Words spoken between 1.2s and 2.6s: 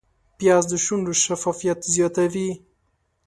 شفافیت زیاتوي